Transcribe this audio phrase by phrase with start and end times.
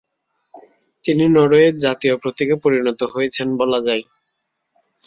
[1.03, 4.03] তিনি নরওয়ের জাতীয় প্রতীকে পরিণত হয়েছেন বলা যায়।